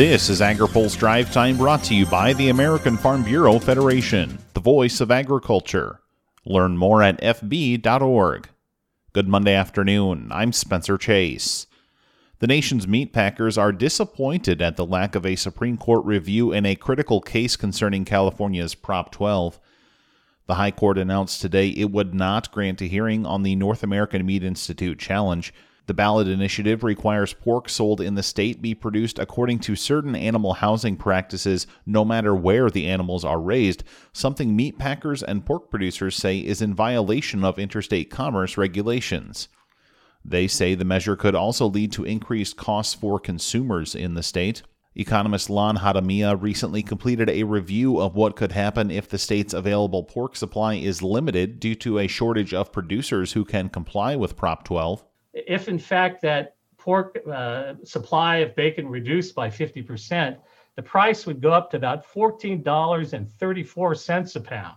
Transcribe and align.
This 0.00 0.30
is 0.30 0.40
AgriPulse 0.40 0.96
Drive 0.98 1.30
Time 1.30 1.58
brought 1.58 1.84
to 1.84 1.94
you 1.94 2.06
by 2.06 2.32
the 2.32 2.48
American 2.48 2.96
Farm 2.96 3.22
Bureau 3.22 3.58
Federation, 3.58 4.38
the 4.54 4.60
voice 4.60 4.98
of 5.02 5.10
agriculture. 5.10 6.00
Learn 6.46 6.78
more 6.78 7.02
at 7.02 7.20
fb.org. 7.20 8.48
Good 9.12 9.28
Monday 9.28 9.52
afternoon. 9.52 10.30
I'm 10.32 10.54
Spencer 10.54 10.96
Chase. 10.96 11.66
The 12.38 12.46
nation's 12.46 12.88
meat 12.88 13.12
packers 13.12 13.58
are 13.58 13.72
disappointed 13.72 14.62
at 14.62 14.76
the 14.76 14.86
lack 14.86 15.14
of 15.14 15.26
a 15.26 15.36
Supreme 15.36 15.76
Court 15.76 16.02
review 16.06 16.50
in 16.50 16.64
a 16.64 16.76
critical 16.76 17.20
case 17.20 17.54
concerning 17.56 18.06
California's 18.06 18.74
Prop 18.74 19.12
12. 19.12 19.60
The 20.46 20.54
High 20.54 20.70
Court 20.70 20.96
announced 20.96 21.42
today 21.42 21.68
it 21.68 21.90
would 21.90 22.14
not 22.14 22.50
grant 22.52 22.80
a 22.80 22.86
hearing 22.86 23.26
on 23.26 23.42
the 23.42 23.54
North 23.54 23.82
American 23.82 24.24
Meat 24.24 24.44
Institute 24.44 24.98
challenge. 24.98 25.52
The 25.90 25.94
ballot 25.94 26.28
initiative 26.28 26.84
requires 26.84 27.34
pork 27.34 27.68
sold 27.68 28.00
in 28.00 28.14
the 28.14 28.22
state 28.22 28.62
be 28.62 28.76
produced 28.76 29.18
according 29.18 29.58
to 29.62 29.74
certain 29.74 30.14
animal 30.14 30.52
housing 30.52 30.96
practices, 30.96 31.66
no 31.84 32.04
matter 32.04 32.32
where 32.32 32.70
the 32.70 32.86
animals 32.86 33.24
are 33.24 33.40
raised, 33.40 33.82
something 34.12 34.54
meat 34.54 34.78
packers 34.78 35.20
and 35.20 35.44
pork 35.44 35.68
producers 35.68 36.14
say 36.14 36.38
is 36.38 36.62
in 36.62 36.74
violation 36.74 37.42
of 37.42 37.58
interstate 37.58 38.08
commerce 38.08 38.56
regulations. 38.56 39.48
They 40.24 40.46
say 40.46 40.76
the 40.76 40.84
measure 40.84 41.16
could 41.16 41.34
also 41.34 41.66
lead 41.66 41.90
to 41.94 42.04
increased 42.04 42.56
costs 42.56 42.94
for 42.94 43.18
consumers 43.18 43.96
in 43.96 44.14
the 44.14 44.22
state. 44.22 44.62
Economist 44.94 45.50
Lon 45.50 45.78
Hadamia 45.78 46.40
recently 46.40 46.84
completed 46.84 47.28
a 47.28 47.42
review 47.42 47.98
of 47.98 48.14
what 48.14 48.36
could 48.36 48.52
happen 48.52 48.92
if 48.92 49.08
the 49.08 49.18
state's 49.18 49.54
available 49.54 50.04
pork 50.04 50.36
supply 50.36 50.74
is 50.74 51.02
limited 51.02 51.58
due 51.58 51.74
to 51.74 51.98
a 51.98 52.06
shortage 52.06 52.54
of 52.54 52.70
producers 52.70 53.32
who 53.32 53.44
can 53.44 53.68
comply 53.68 54.14
with 54.14 54.36
Prop 54.36 54.62
12. 54.62 55.04
If, 55.46 55.68
in 55.68 55.78
fact, 55.78 56.22
that 56.22 56.56
pork 56.76 57.20
uh, 57.30 57.74
supply 57.84 58.38
of 58.38 58.56
bacon 58.56 58.88
reduced 58.88 59.32
by 59.34 59.48
50%, 59.48 60.38
the 60.76 60.82
price 60.82 61.26
would 61.26 61.40
go 61.40 61.52
up 61.52 61.70
to 61.70 61.76
about 61.76 62.04
$14.34 62.06 64.36
a 64.36 64.40
pound. 64.40 64.76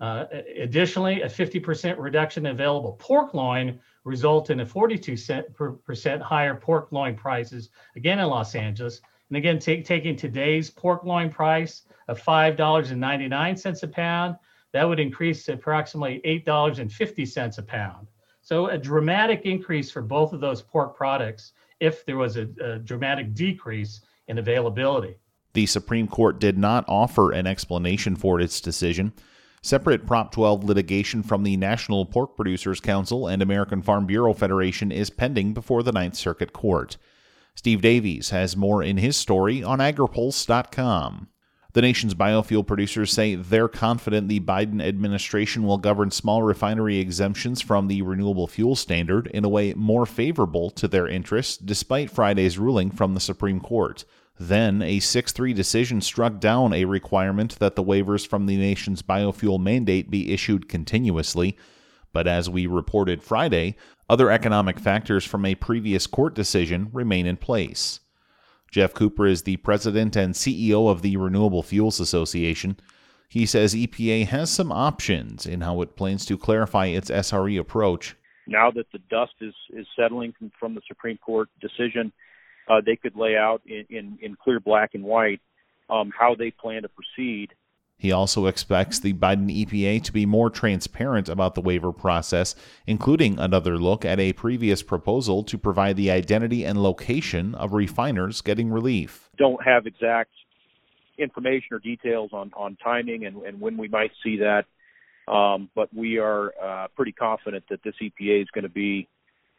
Uh, 0.00 0.24
additionally, 0.56 1.22
a 1.22 1.26
50% 1.26 1.98
reduction 1.98 2.46
in 2.46 2.52
available 2.52 2.92
pork 3.00 3.34
loin 3.34 3.80
result 4.04 4.50
in 4.50 4.60
a 4.60 4.66
42% 4.66 6.22
higher 6.22 6.54
pork 6.54 6.92
loin 6.92 7.16
prices, 7.16 7.70
again 7.96 8.20
in 8.20 8.28
Los 8.28 8.54
Angeles, 8.54 9.00
and 9.28 9.36
again, 9.36 9.58
taking 9.58 10.14
today's 10.16 10.70
pork 10.70 11.02
loin 11.04 11.30
price 11.30 11.82
of 12.06 12.22
$5.99 12.22 13.82
a 13.82 13.88
pound, 13.88 14.36
that 14.72 14.84
would 14.84 15.00
increase 15.00 15.44
to 15.44 15.54
approximately 15.54 16.20
$8.50 16.24 17.58
a 17.58 17.62
pound. 17.62 18.06
So 18.40 18.68
a 18.68 18.78
dramatic 18.78 19.42
increase 19.44 19.90
for 19.90 20.02
both 20.02 20.32
of 20.32 20.40
those 20.40 20.62
pork 20.62 20.96
products 20.96 21.52
if 21.80 22.04
there 22.04 22.16
was 22.16 22.36
a, 22.36 22.48
a 22.62 22.78
dramatic 22.78 23.34
decrease 23.34 24.00
in 24.28 24.38
availability. 24.38 25.16
The 25.54 25.66
Supreme 25.66 26.08
Court 26.08 26.38
did 26.38 26.58
not 26.58 26.84
offer 26.88 27.32
an 27.32 27.46
explanation 27.46 28.16
for 28.16 28.40
its 28.40 28.60
decision. 28.60 29.12
Separate 29.62 30.06
Prop 30.06 30.30
12 30.30 30.64
litigation 30.64 31.22
from 31.22 31.42
the 31.42 31.56
National 31.56 32.06
Pork 32.06 32.36
Producers 32.36 32.80
Council 32.80 33.26
and 33.26 33.42
American 33.42 33.82
Farm 33.82 34.06
Bureau 34.06 34.32
Federation 34.32 34.92
is 34.92 35.10
pending 35.10 35.52
before 35.52 35.82
the 35.82 35.92
Ninth 35.92 36.14
Circuit 36.14 36.52
Court. 36.52 36.96
Steve 37.54 37.82
Davies 37.82 38.30
has 38.30 38.56
more 38.56 38.82
in 38.84 38.98
his 38.98 39.16
story 39.16 39.64
on 39.64 39.80
agripulse.com. 39.80 41.28
The 41.74 41.82
nation's 41.82 42.14
biofuel 42.14 42.66
producers 42.66 43.12
say 43.12 43.34
they're 43.34 43.68
confident 43.68 44.28
the 44.28 44.40
Biden 44.40 44.82
administration 44.82 45.64
will 45.64 45.76
govern 45.76 46.10
small 46.10 46.42
refinery 46.42 46.98
exemptions 46.98 47.60
from 47.60 47.88
the 47.88 48.00
renewable 48.00 48.46
fuel 48.46 48.74
standard 48.74 49.26
in 49.28 49.44
a 49.44 49.50
way 49.50 49.74
more 49.74 50.06
favorable 50.06 50.70
to 50.70 50.88
their 50.88 51.06
interests, 51.06 51.58
despite 51.58 52.10
Friday's 52.10 52.58
ruling 52.58 52.90
from 52.90 53.12
the 53.12 53.20
Supreme 53.20 53.60
Court. 53.60 54.06
Then, 54.40 54.80
a 54.80 55.00
6 55.00 55.32
3 55.32 55.52
decision 55.52 56.00
struck 56.00 56.40
down 56.40 56.72
a 56.72 56.86
requirement 56.86 57.58
that 57.58 57.76
the 57.76 57.84
waivers 57.84 58.26
from 58.26 58.46
the 58.46 58.56
nation's 58.56 59.02
biofuel 59.02 59.60
mandate 59.60 60.10
be 60.10 60.32
issued 60.32 60.70
continuously. 60.70 61.58
But 62.14 62.26
as 62.26 62.48
we 62.48 62.66
reported 62.66 63.22
Friday, 63.22 63.76
other 64.08 64.30
economic 64.30 64.78
factors 64.78 65.24
from 65.24 65.44
a 65.44 65.54
previous 65.54 66.06
court 66.06 66.34
decision 66.34 66.88
remain 66.94 67.26
in 67.26 67.36
place. 67.36 68.00
Geoff 68.70 68.94
Cooper 68.94 69.26
is 69.26 69.42
the 69.42 69.56
president 69.58 70.16
and 70.16 70.34
CEO 70.34 70.90
of 70.90 71.02
the 71.02 71.16
Renewable 71.16 71.62
Fuels 71.62 72.00
Association. 72.00 72.76
He 73.28 73.46
says 73.46 73.74
EPA 73.74 74.26
has 74.26 74.50
some 74.50 74.72
options 74.72 75.46
in 75.46 75.62
how 75.62 75.82
it 75.82 75.96
plans 75.96 76.24
to 76.26 76.38
clarify 76.38 76.86
its 76.86 77.10
SRE 77.10 77.58
approach. 77.58 78.16
Now 78.46 78.70
that 78.70 78.86
the 78.92 79.00
dust 79.10 79.34
is, 79.40 79.54
is 79.70 79.86
settling 79.94 80.34
from 80.58 80.74
the 80.74 80.80
Supreme 80.88 81.18
Court 81.18 81.48
decision, 81.60 82.12
uh, 82.68 82.80
they 82.84 82.96
could 82.96 83.16
lay 83.16 83.36
out 83.36 83.60
in, 83.66 83.84
in, 83.90 84.18
in 84.22 84.36
clear 84.36 84.60
black 84.60 84.94
and 84.94 85.04
white 85.04 85.40
um, 85.90 86.12
how 86.18 86.34
they 86.34 86.50
plan 86.50 86.82
to 86.82 86.88
proceed 86.88 87.48
he 87.98 88.12
also 88.12 88.46
expects 88.46 89.00
the 89.00 89.12
Biden 89.12 89.50
EPA 89.50 90.02
to 90.04 90.12
be 90.12 90.24
more 90.24 90.50
transparent 90.50 91.28
about 91.28 91.56
the 91.56 91.60
waiver 91.60 91.92
process, 91.92 92.54
including 92.86 93.38
another 93.40 93.76
look 93.76 94.04
at 94.04 94.20
a 94.20 94.32
previous 94.32 94.82
proposal 94.82 95.42
to 95.42 95.58
provide 95.58 95.96
the 95.96 96.10
identity 96.10 96.64
and 96.64 96.80
location 96.80 97.56
of 97.56 97.72
refiners 97.72 98.40
getting 98.40 98.70
relief. 98.70 99.28
Don't 99.36 99.62
have 99.64 99.86
exact 99.86 100.30
information 101.18 101.68
or 101.72 101.80
details 101.80 102.30
on, 102.32 102.52
on 102.56 102.76
timing 102.76 103.26
and, 103.26 103.38
and 103.38 103.60
when 103.60 103.76
we 103.76 103.88
might 103.88 104.12
see 104.22 104.38
that, 104.38 104.64
um, 105.26 105.68
but 105.74 105.92
we 105.92 106.18
are 106.18 106.52
uh, 106.62 106.86
pretty 106.94 107.12
confident 107.12 107.64
that 107.68 107.82
this 107.82 107.94
EPA 108.00 108.42
is 108.42 108.48
going 108.54 108.62
to 108.62 108.68
be 108.68 109.08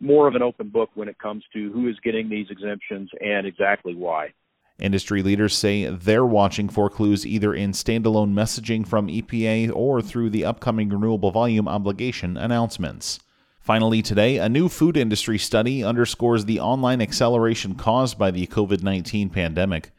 more 0.00 0.28
of 0.28 0.36
an 0.36 0.42
open 0.42 0.68
book 0.68 0.90
when 0.94 1.08
it 1.08 1.18
comes 1.18 1.42
to 1.52 1.72
who 1.72 1.88
is 1.88 1.96
getting 2.04 2.28
these 2.28 2.46
exemptions 2.50 3.10
and 3.20 3.48
exactly 3.48 3.96
why. 3.96 4.32
Industry 4.78 5.24
leaders 5.24 5.56
say 5.56 5.86
they're 5.86 6.24
watching 6.24 6.68
for 6.68 6.88
clues 6.88 7.26
either 7.26 7.52
in 7.52 7.72
standalone 7.72 8.32
messaging 8.32 8.86
from 8.86 9.08
EPA 9.08 9.72
or 9.74 10.00
through 10.00 10.30
the 10.30 10.44
upcoming 10.44 10.88
renewable 10.88 11.32
volume 11.32 11.66
obligation 11.66 12.36
announcements. 12.36 13.18
Finally, 13.60 14.02
today, 14.02 14.38
a 14.38 14.48
new 14.48 14.68
food 14.68 14.96
industry 14.96 15.36
study 15.36 15.82
underscores 15.82 16.44
the 16.44 16.60
online 16.60 17.02
acceleration 17.02 17.74
caused 17.74 18.16
by 18.16 18.30
the 18.30 18.46
COVID 18.46 18.82
19 18.82 19.30
pandemic. 19.30 19.90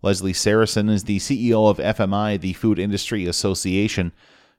Leslie 0.00 0.32
Sarasin 0.32 0.88
is 0.88 1.04
the 1.04 1.18
CEO 1.18 1.68
of 1.68 1.78
FMI, 1.78 2.40
the 2.40 2.52
Food 2.52 2.78
Industry 2.78 3.26
Association. 3.26 4.12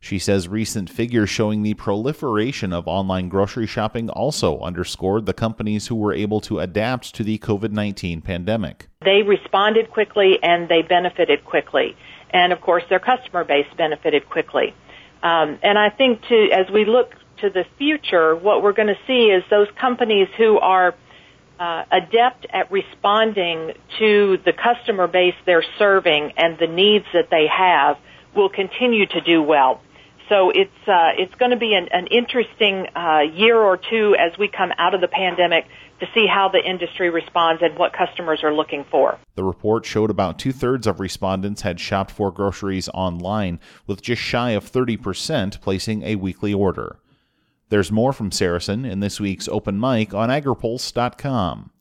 She 0.05 0.19
says 0.19 0.47
recent 0.47 0.88
figures 0.88 1.31
showing 1.31 1.63
the 1.63 1.73
proliferation 1.73 2.73
of 2.73 2.88
online 2.88 3.27
grocery 3.27 3.66
shopping 3.66 4.07
also 4.07 4.59
underscored 4.59 5.25
the 5.25 5.33
companies 5.33 5.88
who 5.88 5.95
were 5.95 6.13
able 6.13 6.41
to 6.41 6.59
adapt 6.59 7.16
to 7.16 7.23
the 7.23 7.39
COVID 7.39 7.71
19 7.71 8.21
pandemic. 8.21 8.88
They 9.03 9.23
responded 9.23 9.89
quickly 9.89 10.38
and 10.43 10.69
they 10.69 10.83
benefited 10.83 11.43
quickly. 11.43 11.97
And 12.29 12.53
of 12.53 12.61
course, 12.61 12.83
their 12.88 12.99
customer 12.99 13.43
base 13.45 13.66
benefited 13.77 14.29
quickly. 14.29 14.75
Um, 15.23 15.57
and 15.63 15.79
I 15.79 15.89
think 15.89 16.22
to, 16.29 16.49
as 16.51 16.69
we 16.72 16.85
look 16.85 17.16
to 17.41 17.49
the 17.49 17.66
future, 17.79 18.35
what 18.35 18.61
we're 18.61 18.73
going 18.73 18.93
to 18.93 18.99
see 19.07 19.31
is 19.31 19.43
those 19.49 19.69
companies 19.81 20.27
who 20.37 20.59
are 20.59 20.93
uh, 21.59 21.83
adept 21.91 22.45
at 22.51 22.72
responding 22.72 23.73
to 23.97 24.37
the 24.45 24.53
customer 24.53 25.07
base 25.07 25.33
they're 25.47 25.66
serving 25.79 26.33
and 26.37 26.59
the 26.59 26.67
needs 26.67 27.05
that 27.11 27.31
they 27.31 27.47
have 27.47 27.97
will 28.35 28.49
continue 28.49 29.07
to 29.07 29.22
do 29.22 29.41
well. 29.41 29.81
So 30.30 30.50
it's 30.50 30.88
uh, 30.88 31.12
it's 31.18 31.36
going 31.36 31.52
to 31.52 31.58
be 31.58 31.74
an, 31.75 31.88
an 31.91 32.08
interesting 32.08 32.88
uh, 32.96 33.22
year 33.34 33.58
or 33.58 33.78
two 33.78 34.16
as 34.18 34.38
we 34.38 34.47
come 34.47 34.72
out 34.78 34.96
of 34.96 35.02
the 35.02 35.08
pandemic 35.08 35.66
to 36.00 36.08
see 36.13 36.25
how 36.28 36.50
the 36.50 36.59
industry 36.59 37.09
responds 37.09 37.62
and 37.62 37.78
what 37.78 37.94
customers 37.94 38.44
are 38.44 38.53
looking 38.53 38.85
for. 38.90 39.18
The 39.35 39.44
report 39.44 39.85
showed 39.85 40.09
about 40.09 40.40
two 40.40 40.52
thirds 40.52 40.88
of 40.88 41.00
respondents 41.00 41.62
had 41.62 41.80
shopped 41.80 42.12
for 42.12 42.31
groceries 42.31 42.90
online, 42.90 43.59
with 43.88 44.02
just 44.02 44.22
shy 44.22 44.52
of 44.52 44.69
30% 44.69 45.62
placing 45.62 46.03
a 46.03 46.16
weekly 46.16 46.53
order. 46.53 46.97
There's 47.69 47.91
more 47.91 48.14
from 48.14 48.30
Sarasin 48.30 48.90
in 48.90 49.00
this 49.00 49.19
week's 49.19 49.47
open 49.47 49.80
mic 49.80 50.14
on 50.14 50.30
agripulse.com. 50.30 51.72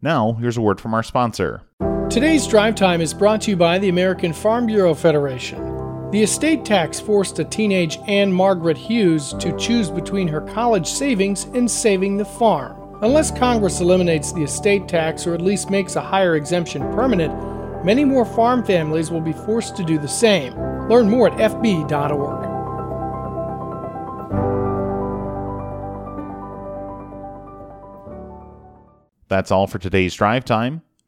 Now, 0.00 0.34
here's 0.34 0.56
a 0.56 0.62
word 0.62 0.80
from 0.80 0.94
our 0.94 1.02
sponsor. 1.02 1.62
Today's 2.08 2.46
drive 2.46 2.76
time 2.76 3.00
is 3.00 3.12
brought 3.12 3.42
to 3.42 3.50
you 3.50 3.56
by 3.56 3.78
the 3.78 3.88
American 3.88 4.32
Farm 4.32 4.66
Bureau 4.66 4.94
Federation. 4.94 5.75
The 6.12 6.22
estate 6.22 6.64
tax 6.64 7.00
forced 7.00 7.40
a 7.40 7.44
teenage 7.44 7.98
Anne 8.06 8.32
Margaret 8.32 8.78
Hughes 8.78 9.34
to 9.40 9.56
choose 9.56 9.90
between 9.90 10.28
her 10.28 10.40
college 10.40 10.86
savings 10.86 11.44
and 11.46 11.68
saving 11.68 12.16
the 12.16 12.24
farm. 12.24 12.96
Unless 13.02 13.36
Congress 13.36 13.80
eliminates 13.80 14.32
the 14.32 14.44
estate 14.44 14.86
tax 14.86 15.26
or 15.26 15.34
at 15.34 15.40
least 15.40 15.68
makes 15.68 15.96
a 15.96 16.00
higher 16.00 16.36
exemption 16.36 16.82
permanent, 16.92 17.84
many 17.84 18.04
more 18.04 18.24
farm 18.24 18.64
families 18.64 19.10
will 19.10 19.20
be 19.20 19.32
forced 19.32 19.76
to 19.76 19.84
do 19.84 19.98
the 19.98 20.06
same. 20.06 20.54
Learn 20.88 21.10
more 21.10 21.28
at 21.28 21.52
fb.org. 21.52 22.46
That's 29.26 29.50
all 29.50 29.66
for 29.66 29.80
today's 29.80 30.14
drive 30.14 30.44
time. 30.44 30.82